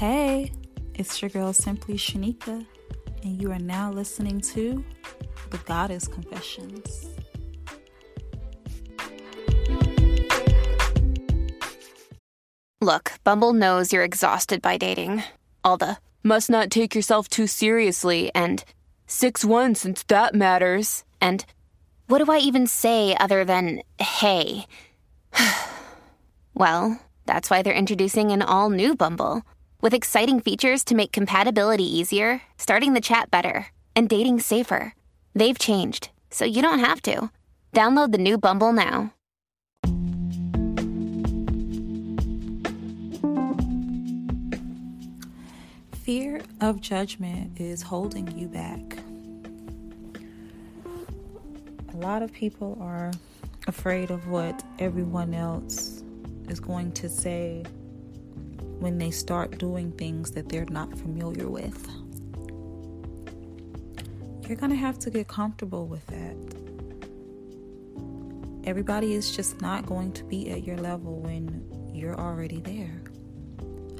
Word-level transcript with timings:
Hey, 0.00 0.50
it's 0.94 1.20
your 1.20 1.28
girl 1.28 1.52
Simply 1.52 1.96
Shanika, 1.96 2.64
and 3.22 3.42
you 3.42 3.52
are 3.52 3.58
now 3.58 3.92
listening 3.92 4.40
to 4.40 4.82
The 5.50 5.58
Goddess 5.58 6.08
Confessions. 6.08 7.10
Look, 12.80 13.12
Bumble 13.24 13.52
knows 13.52 13.92
you're 13.92 14.02
exhausted 14.02 14.62
by 14.62 14.78
dating. 14.78 15.22
All 15.62 15.76
the 15.76 15.98
must 16.22 16.48
not 16.48 16.70
take 16.70 16.94
yourself 16.94 17.28
too 17.28 17.46
seriously 17.46 18.30
and 18.34 18.64
6 19.06 19.44
1 19.44 19.74
since 19.74 20.02
that 20.04 20.34
matters. 20.34 21.04
And 21.20 21.44
what 22.06 22.24
do 22.24 22.32
I 22.32 22.38
even 22.38 22.66
say 22.66 23.14
other 23.20 23.44
than 23.44 23.82
hey? 23.98 24.64
well, 26.54 26.98
that's 27.26 27.50
why 27.50 27.60
they're 27.60 27.74
introducing 27.74 28.30
an 28.30 28.40
all 28.40 28.70
new 28.70 28.96
Bumble 28.96 29.42
with 29.80 29.94
exciting 29.94 30.40
features 30.40 30.84
to 30.84 30.94
make 30.94 31.12
compatibility 31.12 31.84
easier, 31.84 32.42
starting 32.58 32.94
the 32.94 33.00
chat 33.00 33.30
better, 33.30 33.66
and 33.94 34.08
dating 34.08 34.40
safer. 34.40 34.94
They've 35.34 35.58
changed, 35.58 36.10
so 36.30 36.44
you 36.44 36.62
don't 36.62 36.80
have 36.80 37.02
to. 37.02 37.30
Download 37.72 38.12
the 38.12 38.18
new 38.18 38.38
Bumble 38.38 38.72
now. 38.72 39.14
Fear 45.92 46.40
of 46.60 46.80
judgment 46.80 47.60
is 47.60 47.82
holding 47.82 48.36
you 48.36 48.48
back. 48.48 48.98
A 51.92 51.96
lot 51.96 52.22
of 52.22 52.32
people 52.32 52.76
are 52.80 53.12
afraid 53.66 54.10
of 54.10 54.26
what 54.26 54.64
everyone 54.78 55.34
else 55.34 56.02
is 56.48 56.58
going 56.58 56.90
to 56.92 57.08
say 57.08 57.64
when 58.80 58.98
they 58.98 59.10
start 59.10 59.58
doing 59.58 59.92
things 59.92 60.32
that 60.32 60.48
they're 60.48 60.64
not 60.66 60.98
familiar 60.98 61.48
with. 61.48 61.88
You're 64.48 64.56
going 64.56 64.70
to 64.70 64.76
have 64.76 64.98
to 65.00 65.10
get 65.10 65.28
comfortable 65.28 65.86
with 65.86 66.04
that. 66.08 66.36
Everybody 68.68 69.14
is 69.14 69.34
just 69.34 69.60
not 69.60 69.86
going 69.86 70.12
to 70.14 70.24
be 70.24 70.50
at 70.50 70.64
your 70.64 70.76
level 70.76 71.20
when 71.20 71.64
you're 71.94 72.18
already 72.18 72.60
there. 72.60 73.00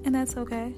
And 0.05 0.15
that's 0.15 0.37
okay. 0.37 0.75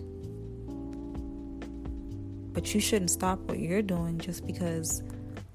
But 2.52 2.74
you 2.74 2.80
shouldn't 2.80 3.10
stop 3.10 3.38
what 3.40 3.58
you're 3.60 3.82
doing 3.82 4.18
just 4.18 4.46
because 4.46 5.02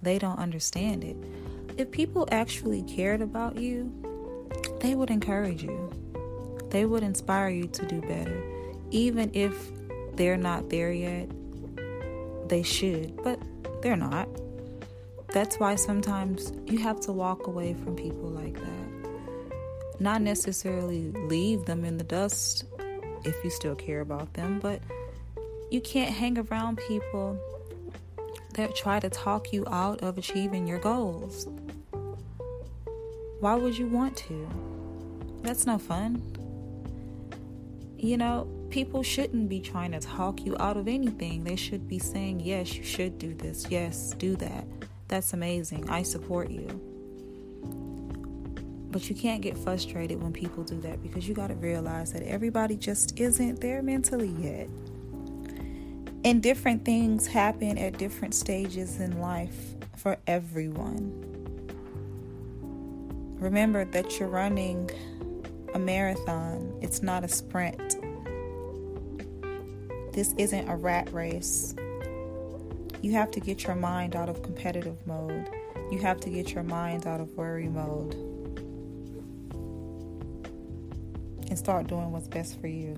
they 0.02 0.18
don't 0.18 0.40
understand 0.40 1.04
it. 1.04 1.16
If 1.78 1.92
people 1.92 2.28
actually 2.32 2.82
cared 2.84 3.22
about 3.22 3.58
you, 3.58 3.92
they 4.80 4.96
would 4.96 5.12
encourage 5.12 5.64
you. 5.64 5.87
They 6.70 6.86
would 6.86 7.04
inspire 7.04 7.50
you 7.50 7.68
to 7.68 7.86
do 7.86 8.02
better. 8.02 8.44
Even 8.92 9.32
if 9.34 9.54
they're 10.16 10.38
not 10.38 10.70
there 10.70 10.92
yet, 10.92 11.30
they 12.48 12.64
should, 12.64 13.22
but 13.24 13.40
they're 13.82 13.96
not. 13.96 14.28
That's 15.30 15.60
why 15.60 15.76
sometimes 15.76 16.54
you 16.66 16.80
have 16.80 17.00
to 17.02 17.12
walk 17.12 17.48
away 17.48 17.74
from 17.74 17.96
people 17.96 18.30
like 18.30 18.56
that. 18.56 19.10
Not 20.00 20.22
necessarily 20.22 21.12
leave 21.12 21.66
them 21.66 21.84
in 21.84 21.98
the 21.98 22.04
dust 22.04 22.66
if 23.24 23.36
you 23.44 23.50
still 23.50 23.76
care 23.76 24.02
about 24.02 24.34
them, 24.34 24.60
but 24.60 24.82
you 25.70 25.82
can't 25.82 26.14
hang 26.14 26.38
around 26.38 26.78
people 26.88 27.38
that 28.54 28.76
try 28.76 29.00
to 29.00 29.10
talk 29.10 29.52
you 29.52 29.66
out 29.68 30.02
of 30.02 30.18
achieving 30.18 30.68
your 30.68 30.80
goals. 30.80 31.48
Why 33.40 33.56
would 33.56 33.78
you 33.78 33.88
want 33.88 34.18
to? 34.18 34.50
That's 35.44 35.66
no 35.66 35.78
fun. 35.78 36.22
You 37.98 38.18
know, 38.18 38.48
people 38.70 39.02
shouldn't 39.02 39.50
be 39.50 39.60
trying 39.60 39.92
to 39.92 40.00
talk 40.00 40.46
you 40.46 40.56
out 40.60 40.78
of 40.78 40.88
anything. 40.88 41.44
They 41.44 41.56
should 41.56 41.88
be 41.88 41.98
saying, 41.98 42.42
yes, 42.42 42.76
you 42.76 42.84
should 42.84 43.18
do 43.18 43.34
this. 43.34 43.66
Yes, 43.70 44.14
do 44.18 44.36
that. 44.36 44.66
That's 45.08 45.34
amazing. 45.34 45.90
I 45.90 46.04
support 46.04 46.52
you. 46.52 46.68
But 48.92 49.10
you 49.10 49.16
can't 49.16 49.42
get 49.42 49.58
frustrated 49.58 50.22
when 50.22 50.32
people 50.32 50.64
do 50.64 50.80
that 50.82 51.02
because 51.02 51.28
you 51.28 51.34
got 51.34 51.48
to 51.48 51.56
realize 51.56 52.14
that 52.14 52.24
everybody 52.24 52.76
just 52.76 53.20
isn't 53.20 53.62
there 53.62 53.82
mentally 53.82 54.34
yet. 54.40 54.70
And 56.24 56.44
different 56.44 56.86
things 56.86 57.26
happen 57.26 57.78
at 57.78 57.98
different 57.98 58.36
stages 58.36 59.00
in 59.00 59.20
life 59.20 59.76
for 59.96 60.18
everyone. 60.28 61.24
Remember 63.40 63.86
that 63.86 64.20
you're 64.20 64.30
running 64.30 64.90
a 65.74 65.80
marathon, 65.80 66.78
it's 66.82 67.02
not 67.02 67.24
a 67.24 67.28
sprint. 67.28 67.98
This 70.14 70.34
isn't 70.38 70.68
a 70.68 70.76
rat 70.76 71.12
race. 71.14 71.76
You 73.02 73.12
have 73.12 73.32
to 73.32 73.40
get 73.40 73.64
your 73.64 73.76
mind 73.76 74.16
out 74.16 74.30
of 74.30 74.42
competitive 74.42 74.98
mode. 75.06 75.50
You 75.92 76.00
have 76.00 76.20
to 76.22 76.30
get 76.30 76.54
your 76.54 76.64
mind 76.64 77.06
out 77.06 77.22
of 77.22 77.32
worry 77.38 77.68
mode 77.68 78.14
and 81.50 81.58
start 81.58 81.88
doing 81.88 82.12
what's 82.12 82.28
best 82.28 82.60
for 82.60 82.68
you. 82.68 82.98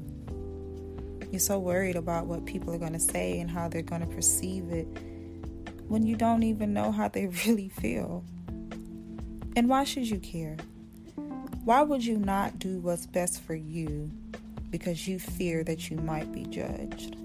You're 1.31 1.39
so 1.39 1.59
worried 1.59 1.95
about 1.95 2.25
what 2.25 2.45
people 2.45 2.73
are 2.73 2.79
going 2.79 2.93
to 2.93 2.99
say 2.99 3.39
and 3.39 3.49
how 3.49 3.67
they're 3.67 3.81
going 3.81 4.01
to 4.01 4.07
perceive 4.07 4.69
it 4.69 4.87
when 5.87 6.03
you 6.05 6.15
don't 6.15 6.43
even 6.43 6.73
know 6.73 6.91
how 6.91 7.07
they 7.07 7.27
really 7.45 7.69
feel. 7.69 8.23
And 9.55 9.67
why 9.67 9.83
should 9.83 10.09
you 10.09 10.19
care? 10.19 10.57
Why 11.65 11.81
would 11.81 12.05
you 12.05 12.17
not 12.17 12.57
do 12.57 12.79
what's 12.79 13.05
best 13.05 13.41
for 13.41 13.53
you 13.53 14.09
because 14.69 15.07
you 15.07 15.19
fear 15.19 15.63
that 15.65 15.89
you 15.89 15.97
might 15.97 16.31
be 16.31 16.45
judged? 16.45 17.17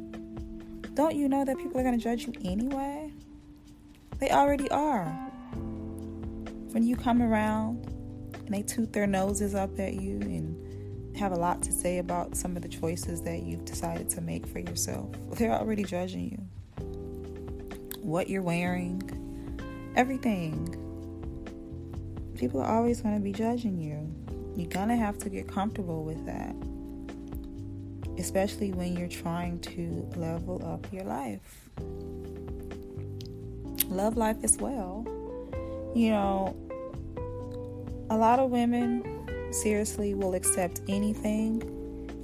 Don't 0.94 1.14
you 1.14 1.28
know 1.28 1.44
that 1.44 1.56
people 1.56 1.80
are 1.80 1.82
going 1.82 1.98
to 1.98 2.02
judge 2.02 2.26
you 2.26 2.32
anyway? 2.44 3.12
They 4.18 4.30
already 4.30 4.70
are. 4.70 5.06
When 6.72 6.82
you 6.82 6.96
come 6.96 7.22
around 7.22 7.86
and 8.34 8.54
they 8.54 8.62
toot 8.62 8.92
their 8.92 9.06
noses 9.06 9.54
up 9.54 9.78
at 9.78 9.94
you 9.94 10.20
and 10.20 11.16
have 11.16 11.32
a 11.32 11.36
lot 11.36 11.62
to 11.62 11.72
say 11.72 11.98
about 11.98 12.36
some 12.36 12.56
of 12.56 12.62
the 12.62 12.68
choices 12.68 13.22
that 13.22 13.42
you've 13.44 13.64
decided 13.64 14.10
to 14.10 14.20
make 14.20 14.46
for 14.46 14.58
yourself. 14.58 15.10
They're 15.32 15.52
already 15.52 15.84
judging 15.84 16.30
you. 16.30 16.38
What 18.02 18.28
you're 18.28 18.42
wearing, 18.42 19.00
everything. 19.96 20.80
People 22.36 22.60
are 22.60 22.76
always 22.76 23.00
going 23.00 23.14
to 23.14 23.20
be 23.20 23.32
judging 23.32 23.78
you. 23.78 24.12
You're 24.56 24.70
to 24.88 24.96
have 24.96 25.18
to 25.18 25.28
get 25.28 25.48
comfortable 25.48 26.04
with 26.04 26.24
that. 26.26 26.54
Especially 28.18 28.72
when 28.72 28.96
you're 28.96 29.08
trying 29.08 29.58
to 29.60 30.08
level 30.16 30.64
up 30.64 30.86
your 30.92 31.04
life. 31.04 31.68
Love 33.88 34.16
life 34.16 34.36
as 34.42 34.56
well. 34.58 35.04
You 35.94 36.10
know, 36.10 36.56
a 38.10 38.16
lot 38.16 38.38
of 38.38 38.50
women 38.50 39.52
seriously 39.52 40.14
will 40.14 40.34
accept 40.34 40.80
anything, 40.88 41.62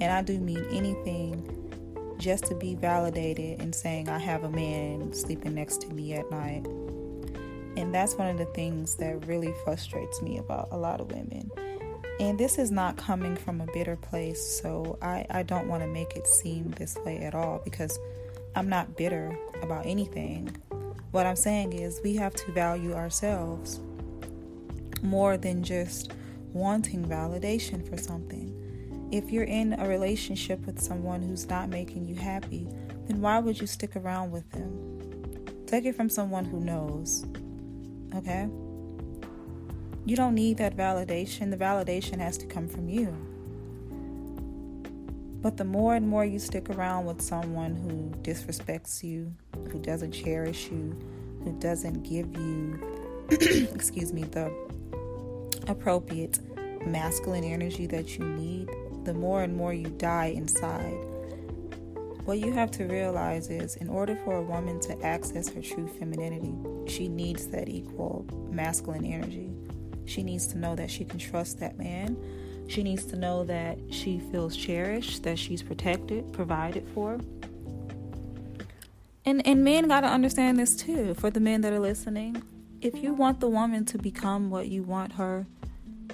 and 0.00 0.12
I 0.12 0.22
do 0.22 0.38
mean 0.38 0.64
anything, 0.70 2.14
just 2.18 2.44
to 2.46 2.54
be 2.54 2.74
validated 2.74 3.60
and 3.60 3.74
saying 3.74 4.08
I 4.08 4.18
have 4.18 4.44
a 4.44 4.50
man 4.50 5.12
sleeping 5.12 5.54
next 5.54 5.80
to 5.82 5.88
me 5.88 6.14
at 6.14 6.30
night. 6.30 6.66
And 7.76 7.94
that's 7.94 8.14
one 8.14 8.28
of 8.28 8.38
the 8.38 8.46
things 8.46 8.96
that 8.96 9.26
really 9.26 9.52
frustrates 9.64 10.20
me 10.22 10.38
about 10.38 10.68
a 10.70 10.76
lot 10.76 11.00
of 11.00 11.10
women. 11.12 11.50
And 12.20 12.38
this 12.38 12.58
is 12.58 12.70
not 12.70 12.98
coming 12.98 13.34
from 13.34 13.62
a 13.62 13.66
bitter 13.72 13.96
place, 13.96 14.60
so 14.60 14.98
I, 15.00 15.24
I 15.30 15.42
don't 15.42 15.68
want 15.68 15.82
to 15.82 15.88
make 15.88 16.16
it 16.16 16.26
seem 16.26 16.70
this 16.72 16.94
way 16.96 17.16
at 17.20 17.34
all 17.34 17.62
because 17.64 17.98
I'm 18.54 18.68
not 18.68 18.94
bitter 18.94 19.34
about 19.62 19.86
anything. 19.86 20.54
What 21.12 21.24
I'm 21.24 21.34
saying 21.34 21.72
is, 21.72 21.98
we 22.04 22.16
have 22.16 22.34
to 22.34 22.52
value 22.52 22.92
ourselves 22.92 23.80
more 25.02 25.38
than 25.38 25.64
just 25.64 26.12
wanting 26.52 27.06
validation 27.06 27.88
for 27.88 27.96
something. 27.96 29.08
If 29.10 29.30
you're 29.30 29.44
in 29.44 29.72
a 29.80 29.88
relationship 29.88 30.66
with 30.66 30.78
someone 30.78 31.22
who's 31.22 31.48
not 31.48 31.70
making 31.70 32.04
you 32.04 32.16
happy, 32.16 32.68
then 33.06 33.22
why 33.22 33.38
would 33.38 33.58
you 33.58 33.66
stick 33.66 33.96
around 33.96 34.30
with 34.30 34.48
them? 34.50 35.64
Take 35.66 35.86
it 35.86 35.96
from 35.96 36.10
someone 36.10 36.44
who 36.44 36.60
knows. 36.60 37.24
Okay? 38.14 38.46
You 40.06 40.16
don't 40.16 40.34
need 40.34 40.56
that 40.58 40.76
validation. 40.76 41.50
The 41.50 41.56
validation 41.56 42.18
has 42.18 42.38
to 42.38 42.46
come 42.46 42.66
from 42.66 42.88
you. 42.88 43.14
But 45.42 45.56
the 45.56 45.64
more 45.64 45.94
and 45.94 46.06
more 46.06 46.24
you 46.24 46.38
stick 46.38 46.68
around 46.70 47.06
with 47.06 47.22
someone 47.22 47.74
who 47.74 48.10
disrespects 48.22 49.02
you, 49.02 49.34
who 49.70 49.78
doesn't 49.78 50.12
cherish 50.12 50.66
you, 50.70 50.96
who 51.44 51.58
doesn't 51.58 52.02
give 52.02 52.30
you, 52.36 52.78
excuse 53.30 54.12
me, 54.12 54.24
the 54.24 54.52
appropriate 55.66 56.40
masculine 56.86 57.44
energy 57.44 57.86
that 57.86 58.18
you 58.18 58.24
need, 58.24 58.68
the 59.04 59.14
more 59.14 59.42
and 59.42 59.56
more 59.56 59.72
you 59.72 59.86
die 59.86 60.26
inside. 60.26 60.96
What 62.24 62.38
you 62.38 62.52
have 62.52 62.70
to 62.72 62.84
realize 62.84 63.48
is 63.48 63.76
in 63.76 63.88
order 63.88 64.16
for 64.24 64.36
a 64.36 64.42
woman 64.42 64.78
to 64.80 65.02
access 65.02 65.48
her 65.48 65.62
true 65.62 65.88
femininity, 65.88 66.54
she 66.86 67.08
needs 67.08 67.46
that 67.48 67.68
equal 67.68 68.26
masculine 68.50 69.06
energy. 69.06 69.50
She 70.10 70.24
needs 70.24 70.48
to 70.48 70.58
know 70.58 70.74
that 70.74 70.90
she 70.90 71.04
can 71.04 71.20
trust 71.20 71.60
that 71.60 71.78
man. 71.78 72.16
She 72.66 72.82
needs 72.82 73.04
to 73.06 73.16
know 73.16 73.44
that 73.44 73.78
she 73.90 74.18
feels 74.18 74.56
cherished, 74.56 75.22
that 75.22 75.38
she's 75.38 75.62
protected, 75.62 76.32
provided 76.32 76.88
for. 76.92 77.20
And 79.24 79.46
and 79.46 79.62
men 79.62 79.86
got 79.86 80.00
to 80.00 80.08
understand 80.08 80.58
this 80.58 80.74
too. 80.74 81.14
For 81.14 81.30
the 81.30 81.38
men 81.38 81.60
that 81.60 81.72
are 81.72 81.78
listening, 81.78 82.42
if 82.80 82.96
you 82.96 83.14
want 83.14 83.38
the 83.38 83.48
woman 83.48 83.84
to 83.84 83.98
become 83.98 84.50
what 84.50 84.66
you 84.66 84.82
want 84.82 85.12
her 85.12 85.46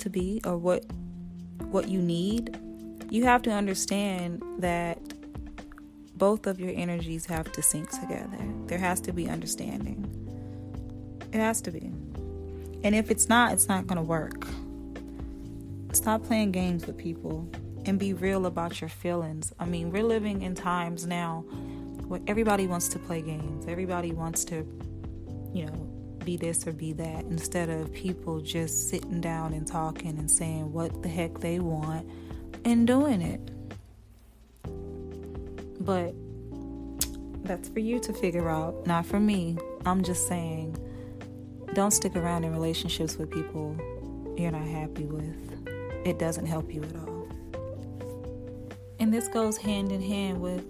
to 0.00 0.10
be 0.10 0.42
or 0.44 0.58
what 0.58 0.84
what 1.70 1.88
you 1.88 2.02
need, 2.02 2.58
you 3.08 3.24
have 3.24 3.40
to 3.42 3.50
understand 3.50 4.42
that 4.58 4.98
both 6.18 6.46
of 6.46 6.60
your 6.60 6.72
energies 6.74 7.24
have 7.26 7.50
to 7.52 7.62
sync 7.62 7.88
together. 7.98 8.38
There 8.66 8.78
has 8.78 9.00
to 9.02 9.12
be 9.12 9.26
understanding. 9.26 10.04
It 11.32 11.38
has 11.38 11.62
to 11.62 11.70
be. 11.70 11.92
And 12.86 12.94
if 12.94 13.10
it's 13.10 13.28
not, 13.28 13.52
it's 13.52 13.66
not 13.66 13.88
going 13.88 13.96
to 13.96 14.02
work. 14.04 14.46
Stop 15.92 16.22
playing 16.22 16.52
games 16.52 16.86
with 16.86 16.96
people 16.96 17.50
and 17.84 17.98
be 17.98 18.12
real 18.12 18.46
about 18.46 18.80
your 18.80 18.88
feelings. 18.88 19.52
I 19.58 19.64
mean, 19.64 19.90
we're 19.90 20.04
living 20.04 20.42
in 20.42 20.54
times 20.54 21.04
now 21.04 21.40
where 22.06 22.20
everybody 22.28 22.68
wants 22.68 22.86
to 22.90 23.00
play 23.00 23.22
games. 23.22 23.66
Everybody 23.66 24.12
wants 24.12 24.44
to, 24.44 24.58
you 25.52 25.66
know, 25.66 25.72
be 26.24 26.36
this 26.36 26.64
or 26.64 26.70
be 26.70 26.92
that 26.92 27.24
instead 27.24 27.70
of 27.70 27.92
people 27.92 28.40
just 28.40 28.88
sitting 28.88 29.20
down 29.20 29.52
and 29.52 29.66
talking 29.66 30.16
and 30.16 30.30
saying 30.30 30.72
what 30.72 31.02
the 31.02 31.08
heck 31.08 31.40
they 31.40 31.58
want 31.58 32.08
and 32.64 32.86
doing 32.86 33.20
it. 33.20 33.40
But 35.80 36.14
that's 37.42 37.68
for 37.68 37.80
you 37.80 37.98
to 37.98 38.12
figure 38.12 38.48
out, 38.48 38.86
not 38.86 39.06
for 39.06 39.18
me. 39.18 39.58
I'm 39.84 40.04
just 40.04 40.28
saying, 40.28 40.78
don't 41.74 41.90
stick 41.90 42.16
around 42.16 42.44
in 42.44 42.52
relationships 42.52 43.16
with 43.16 43.30
people 43.30 43.76
you're 44.36 44.50
not 44.50 44.66
happy 44.66 45.04
with. 45.04 45.66
It 46.04 46.18
doesn't 46.18 46.46
help 46.46 46.72
you 46.72 46.82
at 46.82 46.96
all. 46.96 47.28
And 48.98 49.12
this 49.12 49.28
goes 49.28 49.56
hand 49.56 49.92
in 49.92 50.00
hand 50.00 50.40
with 50.40 50.64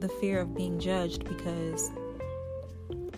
the 0.00 0.08
fear 0.08 0.40
of 0.40 0.54
being 0.54 0.78
judged 0.78 1.24
because 1.24 1.90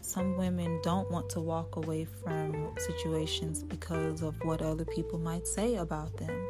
some 0.02 0.36
women 0.36 0.80
don't 0.82 1.10
want 1.10 1.28
to 1.30 1.40
walk 1.40 1.76
away 1.76 2.04
from 2.04 2.74
situations 2.78 3.62
because 3.62 4.22
of 4.22 4.34
what 4.44 4.62
other 4.62 4.84
people 4.84 5.18
might 5.18 5.46
say 5.46 5.76
about 5.76 6.16
them. 6.16 6.48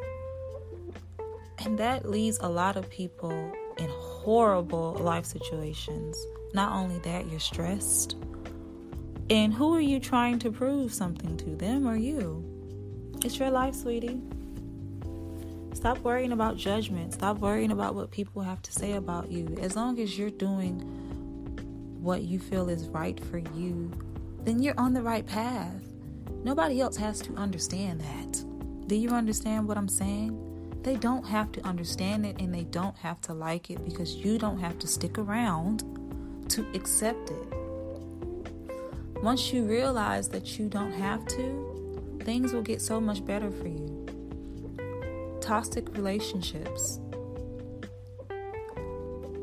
And 1.65 1.79
that 1.79 2.09
leaves 2.09 2.39
a 2.41 2.49
lot 2.49 2.77
of 2.77 2.89
people 2.89 3.53
in 3.79 3.89
horrible 3.89 4.95
life 5.01 5.25
situations. 5.25 6.17
Not 6.55 6.73
only 6.73 6.99
that, 7.01 7.29
you're 7.29 7.41
stressed. 7.41 8.17
And 9.31 9.53
who 9.53 9.75
are 9.75 9.81
you 9.81 10.01
trying 10.01 10.39
to 10.41 10.51
prove 10.51 10.95
something 10.95 11.37
to, 11.37 11.57
them 11.57 11.87
or 11.87 11.97
you? 11.97 12.45
It's 13.23 13.39
your 13.39 13.51
life, 13.51 13.75
sweetie. 13.75 14.23
Stop 15.75 15.99
worrying 15.99 16.33
about 16.33 16.57
judgment. 16.57 17.13
Stop 17.13 17.39
worrying 17.39 17.71
about 17.71 17.95
what 17.95 18.11
people 18.11 18.43
have 18.43 18.63
to 18.63 18.73
say 18.73 18.93
about 18.93 19.31
you. 19.31 19.57
As 19.61 19.77
long 19.77 20.01
as 20.01 20.19
you're 20.19 20.31
doing 20.31 20.81
what 22.01 22.23
you 22.23 22.39
feel 22.39 22.69
is 22.71 22.89
right 22.89 23.23
for 23.27 23.39
you, 23.39 23.91
then 24.45 24.63
you're 24.63 24.79
on 24.81 24.95
the 24.95 25.03
right 25.03 25.27
path. 25.27 25.83
Nobody 26.43 26.81
else 26.81 26.97
has 26.97 27.21
to 27.21 27.35
understand 27.35 28.01
that. 28.01 28.89
Do 28.89 28.97
you 28.97 29.11
understand 29.11 29.69
what 29.69 29.77
I'm 29.77 29.89
saying? 29.89 30.81
They 30.83 30.97
don't 30.97 31.27
have 31.27 31.53
to 31.53 31.67
understand 31.67 32.25
it 32.25 32.41
and 32.41 32.55
they 32.55 32.65
don't 32.65 32.97
have 32.97 33.21
to 33.23 33.35
like 33.35 33.71
it 33.71 33.85
because 33.85 34.15
you 34.15 34.39
don't 34.39 34.59
have 34.59 34.79
to 34.79 34.87
stick 34.87 35.19
around 35.19 35.85
to 36.49 36.67
accept 36.73 37.31
it. 37.31 37.58
Once 39.23 39.53
you 39.53 39.65
realize 39.65 40.29
that 40.29 40.59
you 40.59 40.69
don't 40.69 40.93
have 40.93 41.27
to, 41.27 42.21
things 42.23 42.53
will 42.53 42.63
get 42.63 42.81
so 42.81 43.01
much 43.01 43.25
better 43.25 43.51
for 43.51 43.67
you. 43.67 44.07
Toxic 45.41 45.89
relationships, 45.97 47.01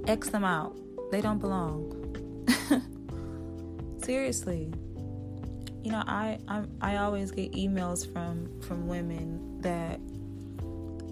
X 0.07 0.29
them 0.29 0.45
out. 0.45 0.77
They 1.11 1.19
don't 1.19 1.39
belong. 1.39 1.91
Seriously. 4.03 4.71
You 5.83 5.91
know, 5.91 6.03
I, 6.07 6.39
I 6.47 6.63
I 6.81 6.95
always 6.97 7.31
get 7.31 7.51
emails 7.51 8.11
from 8.11 8.61
from 8.61 8.87
women 8.87 9.61
that 9.61 9.99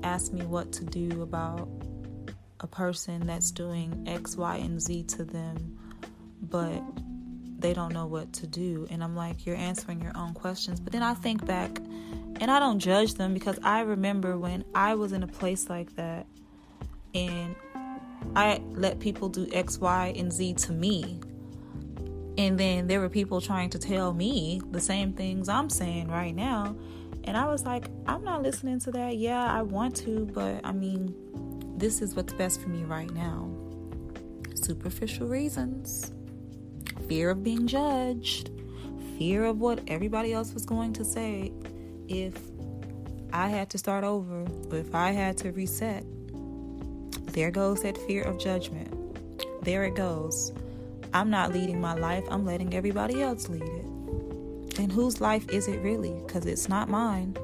ask 0.04 0.32
me 0.32 0.46
what 0.46 0.72
to 0.74 0.86
do 0.86 1.22
about 1.22 1.68
a 2.60 2.68
person 2.68 3.28
that's 3.28 3.52
doing 3.52 4.06
X, 4.08 4.36
Y, 4.38 4.56
and 4.56 4.82
Z 4.82 5.04
to 5.04 5.24
them, 5.24 5.78
but 6.42 6.82
they 7.64 7.74
don't 7.74 7.94
know 7.94 8.06
what 8.06 8.32
to 8.34 8.46
do. 8.46 8.86
And 8.92 9.04
I'm 9.04 9.16
like, 9.16 9.46
you're 9.46 9.56
answering 9.56 10.02
your 10.02 10.12
own 10.16 10.34
questions. 10.34 10.80
But 10.80 10.94
then 10.94 11.02
I 11.02 11.16
think 11.16 11.46
back 11.46 11.80
and 12.40 12.52
I 12.52 12.60
don't 12.60 12.78
judge 12.78 13.16
them 13.16 13.34
because 13.34 13.58
I 13.64 13.82
remember 13.82 14.38
when 14.38 14.66
I 14.76 14.96
was 14.96 15.14
in 15.14 15.24
a 15.24 15.28
place 15.28 15.70
like 15.70 15.96
that 15.96 16.28
and 17.16 17.56
I 18.36 18.62
let 18.74 19.00
people 19.00 19.30
do 19.30 19.48
X, 19.52 19.80
Y, 19.80 20.14
and 20.18 20.32
Z 20.32 20.56
to 20.56 20.74
me. 20.74 21.22
And 22.38 22.60
then 22.60 22.88
there 22.88 23.00
were 23.00 23.10
people 23.10 23.40
trying 23.40 23.70
to 23.72 23.80
tell 23.80 24.14
me 24.14 24.62
the 24.72 24.82
same 24.82 25.14
things 25.14 25.48
I'm 25.48 25.70
saying 25.70 26.10
right 26.10 26.36
now. 26.36 26.76
And 27.24 27.38
I 27.38 27.46
was 27.46 27.64
like, 27.64 27.86
I'm 28.08 28.26
not 28.26 28.42
listening 28.44 28.80
to 28.82 28.92
that. 28.92 29.18
Yeah, 29.18 29.42
I 29.42 29.62
want 29.62 29.96
to, 29.98 30.26
but 30.34 30.60
I 30.66 30.74
mean, 30.74 31.16
this 31.78 32.02
is 32.02 32.14
what's 32.14 32.34
best 32.34 32.60
for 32.60 32.68
me 32.68 32.84
right 32.84 33.12
now. 33.12 33.50
Superficial 34.56 35.28
reasons, 35.28 36.12
fear 37.14 37.30
of 37.30 37.44
being 37.44 37.68
judged, 37.68 38.50
fear 39.20 39.46
of 39.46 39.60
what 39.60 39.80
everybody 39.88 40.34
else 40.34 40.52
was 40.52 40.66
going 40.66 40.92
to 40.92 41.06
say 41.06 41.52
if 42.08 42.36
I 43.32 43.50
had 43.50 43.70
to 43.70 43.78
start 43.78 44.04
over, 44.04 44.48
if 44.72 44.96
I 44.96 45.12
had 45.12 45.38
to 45.38 45.52
reset. 45.52 46.04
There 47.34 47.52
goes 47.52 47.84
that 47.84 48.00
fear 48.08 48.24
of 48.24 48.40
judgment. 48.40 48.92
There 49.64 49.84
it 49.84 49.94
goes. 49.94 50.54
I'm 51.14 51.30
not 51.30 51.54
leading 51.54 51.80
my 51.80 51.94
life, 51.94 52.24
I'm 52.32 52.48
letting 52.48 52.74
everybody 52.74 53.22
else 53.22 53.48
lead 53.48 53.62
it. 53.62 54.80
And 54.80 54.92
whose 54.92 55.22
life 55.22 55.48
is 55.50 55.68
it 55.68 55.82
really? 55.82 56.20
Because 56.26 56.48
it's 56.48 56.68
not 56.68 56.90
mine. 56.90 57.38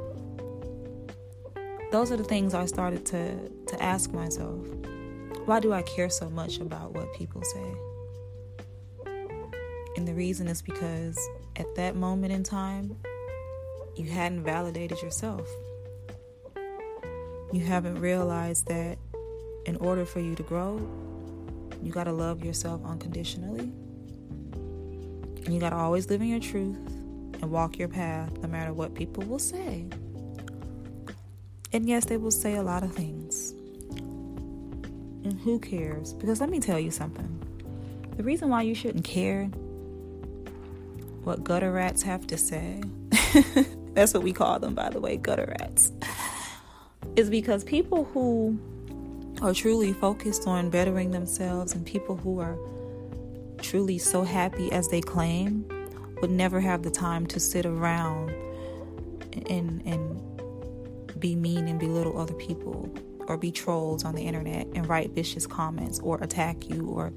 Those 1.92 2.12
are 2.12 2.18
the 2.18 2.24
things 2.24 2.56
I 2.56 2.66
started 2.66 3.06
to, 3.06 3.50
to 3.68 3.84
ask 3.84 4.12
myself. 4.14 4.66
Why 5.46 5.60
do 5.60 5.74
I 5.74 5.84
care 5.84 6.10
so 6.10 6.28
much 6.28 6.58
about 6.58 6.96
what 6.96 7.14
people 7.14 7.44
say? 7.44 7.89
And 10.00 10.08
the 10.08 10.14
reason 10.14 10.48
is 10.48 10.62
because 10.62 11.20
at 11.58 11.76
that 11.76 11.94
moment 11.94 12.32
in 12.32 12.42
time, 12.42 12.96
you 13.98 14.10
hadn't 14.10 14.46
validated 14.46 15.02
yourself. 15.02 15.46
You 17.52 17.60
haven't 17.60 18.00
realized 18.00 18.66
that 18.68 18.98
in 19.66 19.76
order 19.76 20.06
for 20.06 20.22
you 20.22 20.36
to 20.36 20.44
grow, 20.44 20.78
you 21.84 21.92
got 21.92 22.06
to 22.06 22.14
love 22.14 22.46
yourself 22.46 22.80
unconditionally. 22.86 23.74
And 25.44 25.54
you 25.54 25.60
got 25.60 25.72
to 25.72 25.76
always 25.76 26.10
live 26.10 26.22
in 26.22 26.30
your 26.30 26.40
truth 26.40 26.78
and 27.42 27.52
walk 27.52 27.78
your 27.78 27.90
path 27.90 28.32
no 28.38 28.48
matter 28.48 28.72
what 28.72 28.96
people 28.96 29.24
will 29.24 29.38
say. 29.38 29.86
And 31.74 31.90
yes, 31.90 32.06
they 32.06 32.16
will 32.16 32.32
say 32.32 32.56
a 32.56 32.64
lot 32.64 32.84
of 32.84 32.94
things. 32.94 33.52
And 35.26 35.38
who 35.42 35.60
cares? 35.60 36.14
Because 36.14 36.40
let 36.40 36.50
me 36.50 36.62
tell 36.62 36.80
you 36.80 36.90
something. 36.90 37.36
The 38.16 38.24
reason 38.24 38.48
why 38.48 38.62
you 38.62 38.74
shouldn't 38.74 39.04
care 39.04 39.52
what 41.30 41.44
gutter 41.44 41.72
rats 41.72 42.02
have 42.02 42.26
to 42.26 42.36
say, 42.36 42.82
that's 43.94 44.16
what 44.16 44.24
we 44.24 44.34
call 44.34 44.58
them, 44.58 44.74
by 44.74 44.90
the 44.90 45.00
way, 45.00 45.16
gutter 45.16 45.56
rats, 45.60 45.92
is 47.16 47.30
because 47.30 47.64
people 47.64 48.06
who 48.06 48.60
are 49.44 49.54
truly 49.54 49.94
focused 49.94 50.48
on 50.48 50.72
bettering 50.72 51.12
themselves 51.12 51.76
and 51.76 51.86
people 51.86 52.18
who 52.18 52.40
are 52.40 52.58
truly 53.62 54.00
so 54.00 54.24
happy 54.24 54.72
as 54.72 54.88
they 54.88 55.02
claim 55.02 55.64
would 56.20 56.32
never 56.32 56.60
have 56.60 56.82
the 56.82 56.90
time 56.90 57.28
to 57.28 57.40
sit 57.40 57.64
around 57.64 58.32
and 59.52 59.84
and 59.86 60.20
be 61.20 61.36
mean 61.36 61.68
and 61.68 61.80
belittle 61.80 62.20
other 62.20 62.34
people 62.34 62.92
or 63.28 63.38
be 63.38 63.52
trolls 63.52 64.04
on 64.04 64.16
the 64.16 64.24
internet 64.24 64.66
and 64.74 64.90
write 64.90 65.12
vicious 65.12 65.46
comments 65.46 66.00
or 66.00 66.18
attack 66.24 66.68
you 66.68 66.88
or 66.88 67.14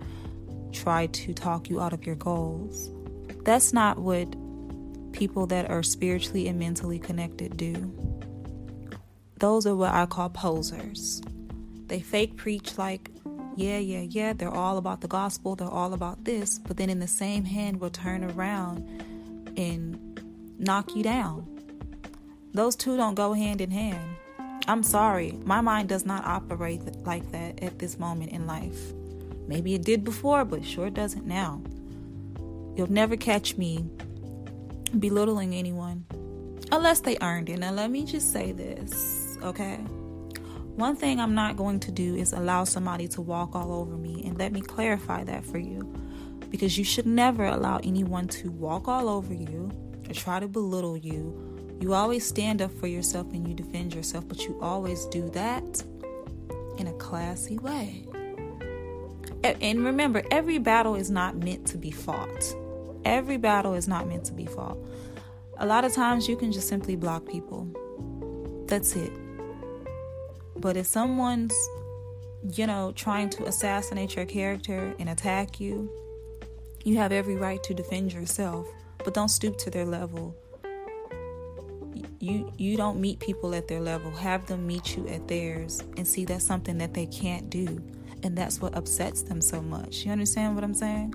try 0.70 1.06
to 1.06 1.32
talk 1.32 1.70
you 1.70 1.80
out 1.80 1.94
of 1.94 2.04
your 2.04 2.16
goals. 2.16 2.90
That's 3.44 3.72
not 3.72 3.98
what 3.98 4.34
people 5.12 5.46
that 5.46 5.70
are 5.70 5.82
spiritually 5.82 6.48
and 6.48 6.58
mentally 6.58 6.98
connected 6.98 7.56
do. 7.56 7.92
Those 9.38 9.66
are 9.66 9.74
what 9.74 9.92
I 9.92 10.06
call 10.06 10.30
posers. 10.30 11.20
They 11.86 12.00
fake 12.00 12.36
preach 12.36 12.78
like, 12.78 13.10
yeah, 13.56 13.78
yeah, 13.78 14.00
yeah, 14.00 14.32
they're 14.32 14.48
all 14.48 14.78
about 14.78 15.00
the 15.00 15.08
gospel, 15.08 15.56
they're 15.56 15.68
all 15.68 15.92
about 15.92 16.24
this, 16.24 16.58
but 16.58 16.76
then 16.76 16.88
in 16.88 17.00
the 17.00 17.08
same 17.08 17.44
hand 17.44 17.80
will 17.80 17.90
turn 17.90 18.24
around 18.24 18.78
and 19.56 19.98
knock 20.58 20.94
you 20.94 21.02
down. 21.02 21.46
Those 22.54 22.76
two 22.76 22.96
don't 22.96 23.14
go 23.14 23.32
hand 23.32 23.60
in 23.60 23.70
hand. 23.70 24.16
I'm 24.68 24.82
sorry, 24.82 25.32
my 25.44 25.60
mind 25.60 25.88
does 25.88 26.06
not 26.06 26.24
operate 26.24 26.82
like 27.04 27.30
that 27.32 27.62
at 27.62 27.78
this 27.78 27.98
moment 27.98 28.30
in 28.30 28.46
life. 28.46 28.92
Maybe 29.48 29.74
it 29.74 29.82
did 29.82 30.04
before, 30.04 30.44
but 30.44 30.64
sure 30.64 30.88
doesn't 30.88 31.26
now. 31.26 31.60
You'll 32.76 32.90
never 32.90 33.16
catch 33.16 33.56
me 33.56 33.84
belittling 34.98 35.54
anyone 35.54 36.04
unless 36.70 37.00
they 37.00 37.18
earned 37.20 37.48
it. 37.50 37.58
Now, 37.58 37.72
let 37.72 37.90
me 37.90 38.04
just 38.04 38.32
say 38.32 38.52
this, 38.52 39.36
okay? 39.42 39.76
One 40.76 40.96
thing 40.96 41.20
I'm 41.20 41.34
not 41.34 41.56
going 41.56 41.80
to 41.80 41.92
do 41.92 42.16
is 42.16 42.32
allow 42.32 42.64
somebody 42.64 43.06
to 43.08 43.20
walk 43.20 43.54
all 43.54 43.72
over 43.72 43.96
me. 43.96 44.22
And 44.24 44.38
let 44.38 44.52
me 44.52 44.62
clarify 44.62 45.22
that 45.24 45.44
for 45.44 45.58
you. 45.58 45.82
Because 46.48 46.78
you 46.78 46.84
should 46.84 47.06
never 47.06 47.44
allow 47.44 47.78
anyone 47.82 48.26
to 48.28 48.50
walk 48.50 48.88
all 48.88 49.08
over 49.08 49.34
you 49.34 49.70
or 50.08 50.14
try 50.14 50.40
to 50.40 50.48
belittle 50.48 50.96
you. 50.96 51.76
You 51.80 51.92
always 51.92 52.26
stand 52.26 52.62
up 52.62 52.72
for 52.72 52.86
yourself 52.86 53.26
and 53.32 53.46
you 53.46 53.54
defend 53.54 53.94
yourself, 53.94 54.26
but 54.28 54.40
you 54.40 54.58
always 54.62 55.04
do 55.06 55.28
that 55.30 55.82
in 56.78 56.86
a 56.86 56.92
classy 56.94 57.58
way. 57.58 58.06
And 59.44 59.84
remember, 59.84 60.22
every 60.30 60.58
battle 60.58 60.94
is 60.94 61.10
not 61.10 61.36
meant 61.36 61.66
to 61.68 61.78
be 61.78 61.90
fought. 61.90 62.54
Every 63.04 63.36
battle 63.36 63.74
is 63.74 63.88
not 63.88 64.06
meant 64.08 64.24
to 64.26 64.32
be 64.32 64.46
fought. 64.46 64.78
A 65.58 65.66
lot 65.66 65.84
of 65.84 65.92
times 65.92 66.28
you 66.28 66.36
can 66.36 66.52
just 66.52 66.68
simply 66.68 66.96
block 66.96 67.26
people. 67.26 67.66
That's 68.66 68.94
it. 68.94 69.12
But 70.56 70.76
if 70.76 70.86
someone's, 70.86 71.54
you 72.54 72.66
know, 72.66 72.92
trying 72.94 73.30
to 73.30 73.46
assassinate 73.46 74.14
your 74.14 74.26
character 74.26 74.94
and 74.98 75.08
attack 75.08 75.60
you, 75.60 75.90
you 76.84 76.96
have 76.96 77.12
every 77.12 77.36
right 77.36 77.62
to 77.64 77.74
defend 77.74 78.12
yourself, 78.12 78.66
but 79.04 79.14
don't 79.14 79.28
stoop 79.28 79.58
to 79.58 79.70
their 79.70 79.84
level. 79.84 80.36
You 82.20 82.52
you 82.56 82.76
don't 82.76 83.00
meet 83.00 83.18
people 83.18 83.54
at 83.54 83.66
their 83.66 83.80
level. 83.80 84.12
Have 84.12 84.46
them 84.46 84.66
meet 84.66 84.96
you 84.96 85.08
at 85.08 85.26
theirs 85.26 85.82
and 85.96 86.06
see 86.06 86.24
that's 86.24 86.44
something 86.44 86.78
that 86.78 86.94
they 86.94 87.06
can't 87.06 87.50
do. 87.50 87.82
And 88.22 88.36
that's 88.36 88.60
what 88.60 88.74
upsets 88.76 89.22
them 89.22 89.40
so 89.40 89.60
much. 89.60 90.04
You 90.04 90.12
understand 90.12 90.54
what 90.54 90.64
I'm 90.64 90.74
saying? 90.74 91.14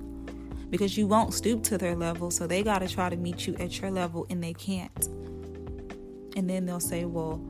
Because 0.70 0.98
you 0.98 1.06
won't 1.06 1.32
stoop 1.32 1.62
to 1.64 1.78
their 1.78 1.96
level, 1.96 2.30
so 2.30 2.46
they 2.46 2.62
got 2.62 2.80
to 2.80 2.88
try 2.88 3.08
to 3.08 3.16
meet 3.16 3.46
you 3.46 3.54
at 3.56 3.80
your 3.80 3.90
level 3.90 4.26
and 4.28 4.42
they 4.42 4.52
can't. 4.52 5.06
And 6.36 6.48
then 6.48 6.66
they'll 6.66 6.80
say, 6.80 7.04
"Well, 7.06 7.40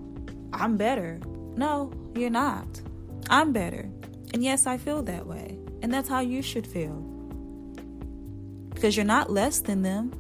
I'm 0.53 0.77
better." 0.77 1.19
No, 1.57 1.93
you're 2.15 2.31
not. 2.31 2.81
I'm 3.29 3.53
better. 3.53 3.91
And 4.33 4.45
yes, 4.45 4.67
I 4.67 4.77
feel 4.77 5.03
that 5.03 5.27
way. 5.27 5.59
And 5.83 5.93
that's 5.93 6.09
how 6.09 6.21
you 6.21 6.43
should 6.43 6.67
feel. 6.67 7.05
Because 8.73 8.97
you're 8.97 9.05
not 9.05 9.31
less 9.31 9.59
than 9.59 9.83
them. 9.83 10.13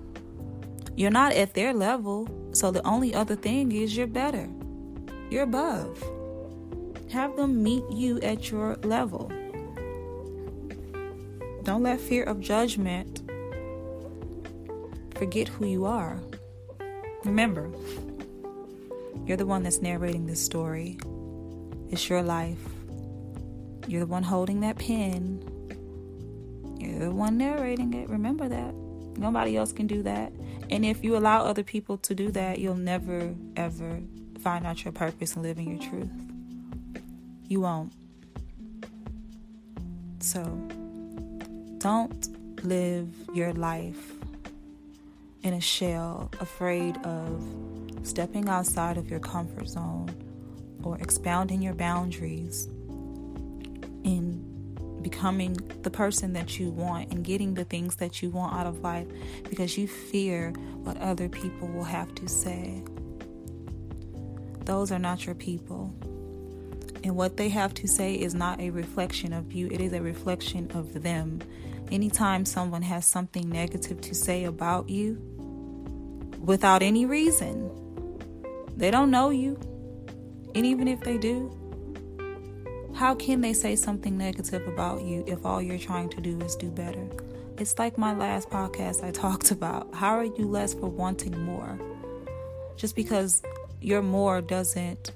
You're 0.97 1.13
not 1.13 1.33
at 1.33 1.55
their 1.55 1.73
level. 1.73 2.29
So 2.53 2.73
the 2.73 2.85
only 2.85 3.15
other 3.15 3.37
thing 3.37 3.71
is 3.71 3.97
you're 3.97 4.09
better. 4.09 4.49
You're 5.31 5.45
above. 5.45 6.03
Have 7.11 7.37
them 7.37 7.63
meet 7.63 7.85
you 7.91 8.21
at 8.21 8.51
your 8.51 8.77
level. 8.83 9.33
Don't 11.63 11.83
let 11.83 12.01
fear 12.01 12.25
of 12.25 12.41
judgment 12.41 13.23
forget 15.15 15.49
who 15.49 15.67
you 15.67 15.85
are. 15.87 16.21
Remember, 17.25 17.71
you're 19.25 19.37
the 19.37 19.47
one 19.47 19.63
that's 19.63 19.83
narrating 19.83 20.27
this 20.27 20.43
story. 20.43 20.99
It's 21.91 22.09
your 22.09 22.23
life. 22.23 22.59
You're 23.87 24.01
the 24.01 24.07
one 24.07 24.23
holding 24.23 24.61
that 24.61 24.79
pen. 24.79 25.43
You're 26.79 27.01
the 27.01 27.11
one 27.11 27.39
narrating 27.39 27.95
it. 27.95 28.09
Remember 28.09 28.49
that. 28.49 28.75
Nobody 29.17 29.57
else 29.57 29.73
can 29.73 29.87
do 29.87 30.03
that. 30.03 30.33
And 30.71 30.85
if 30.85 31.03
you 31.03 31.17
allow 31.17 31.45
other 31.45 31.63
people 31.63 31.97
to 31.99 32.15
do 32.15 32.31
that, 32.33 32.59
you'll 32.59 32.77
never, 32.77 33.35
ever 33.57 34.01
find 34.41 34.67
out 34.67 34.85
your 34.85 34.93
purpose 34.93 35.35
and 35.35 35.43
living 35.43 35.71
your 35.71 35.91
truth. 35.91 36.11
You 37.49 37.61
won't. 37.63 37.93
So, 40.21 40.43
don't 41.79 42.65
live 42.65 43.09
your 43.33 43.55
life 43.55 44.13
in 45.43 45.55
a 45.55 45.61
shell, 45.61 46.31
afraid 46.41 46.99
of 46.99 47.43
stepping 48.03 48.49
outside 48.49 48.99
of 48.99 49.11
your 49.11 49.21
comfort 49.21 49.69
zone 49.69 50.15
or 50.83 50.99
expounding 50.99 51.63
your 51.63 51.75
boundaries 51.75 52.67
in 54.05 54.45
becoming 55.03 55.55
the 55.83 55.91
person 55.91 56.33
that 56.33 56.59
you 56.59 56.71
want 56.71 57.11
and 57.13 57.25
getting 57.25 57.55
the 57.55 57.65
things 57.65 57.97
that 57.97 58.23
you 58.23 58.31
want 58.31 58.55
out 58.55 58.67
of 58.67 58.81
life 58.81 59.07
because 59.49 59.79
you 59.79 59.87
fear 59.87 60.51
what 60.83 60.97
other 60.99 61.29
people 61.29 61.69
will 61.69 61.85
have 61.85 62.15
to 62.17 62.29
say. 62.29 62.83
Those 64.65 64.93
are 64.93 64.99
not 64.99 65.25
your 65.25 65.35
people. 65.35 65.95
And 67.05 67.17
what 67.17 67.37
they 67.37 67.49
have 67.49 67.75
to 67.75 67.89
say 67.89 68.15
is 68.15 68.35
not 68.35 68.61
a 68.61 68.71
reflection 68.71 69.33
of 69.33 69.53
you, 69.53 69.69
it 69.69 69.81
is 69.81 69.93
a 69.93 70.03
reflection 70.03 70.71
of 70.73 71.03
them. 71.03 71.41
Anytime 71.91 72.45
someone 72.45 72.83
has 72.83 73.07
something 73.07 73.49
negative 73.49 74.01
to 74.03 74.15
say 74.15 74.45
about 74.45 74.89
you 74.91 75.15
without 76.41 76.83
any 76.83 77.07
reason, 77.07 77.71
they 78.77 78.91
don't 78.91 79.11
know 79.11 79.31
you, 79.31 79.59
and 80.55 80.67
even 80.67 80.87
if 80.87 81.01
they 81.01 81.19
do, 81.19 81.55
how 82.95 83.15
can 83.15 83.41
they 83.41 83.53
say 83.53 83.77
something 83.77 84.19
negative 84.19 84.67
about 84.67 85.03
you 85.03 85.25
if 85.27 85.47
all 85.47 85.63
you're 85.63 85.79
trying 85.79 86.09
to 86.11 86.21
do 86.21 86.41
is 86.41 86.57
do 86.57 86.71
better? 86.71 87.09
It's 87.57 87.79
like 87.79 87.97
my 87.97 88.15
last 88.15 88.51
podcast 88.51 89.05
I 89.05 89.11
talked 89.13 89.51
about. 89.51 89.95
How 89.95 90.19
are 90.19 90.25
you 90.25 90.49
less 90.49 90.75
for 90.75 90.89
wanting 90.89 91.39
more? 91.41 91.79
Just 92.77 92.97
because 92.97 93.43
your 93.81 94.03
more 94.03 94.41
doesn't, 94.41 95.13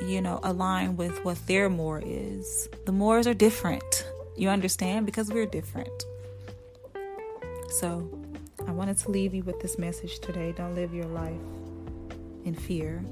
you 0.00 0.20
know, 0.20 0.40
align 0.42 0.96
with 0.96 1.24
what 1.24 1.38
their 1.46 1.68
more 1.68 2.02
is. 2.04 2.68
The 2.86 2.92
mores 2.92 3.26
are 3.26 3.34
different. 3.34 4.06
You 4.36 4.48
understand? 4.48 5.06
Because 5.06 5.30
we're 5.30 5.46
different. 5.46 6.04
So, 7.70 8.08
I 8.66 8.70
wanted 8.70 8.98
to 8.98 9.10
leave 9.10 9.34
you 9.34 9.42
with 9.42 9.60
this 9.60 9.78
message 9.78 10.18
today. 10.20 10.52
Don't 10.56 10.74
live 10.74 10.92
your 10.92 11.06
life 11.06 11.40
in 12.44 12.54
fear. 12.54 13.04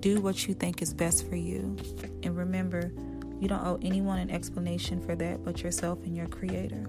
Do 0.00 0.20
what 0.20 0.46
you 0.46 0.54
think 0.54 0.82
is 0.82 0.92
best 0.92 1.28
for 1.28 1.36
you. 1.36 1.76
And 2.22 2.36
remember, 2.36 2.92
you 3.40 3.48
don't 3.48 3.64
owe 3.64 3.78
anyone 3.82 4.18
an 4.18 4.30
explanation 4.30 5.00
for 5.04 5.14
that 5.16 5.44
but 5.44 5.62
yourself 5.62 5.98
and 6.04 6.16
your 6.16 6.26
creator. 6.26 6.86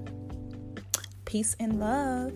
Peace 1.25 1.55
and 1.60 1.79
love. 1.79 2.31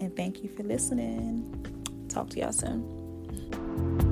And 0.00 0.14
thank 0.16 0.42
you 0.42 0.48
for 0.48 0.62
listening. 0.62 2.06
Talk 2.08 2.30
to 2.30 2.40
y'all 2.40 2.52
soon. 2.52 4.09